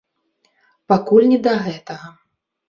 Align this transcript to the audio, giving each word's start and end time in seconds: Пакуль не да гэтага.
Пакуль 0.93 1.27
не 1.33 1.39
да 1.49 1.53
гэтага. 1.67 2.11